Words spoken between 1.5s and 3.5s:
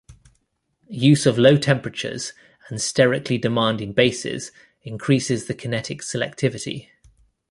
temperatures and sterically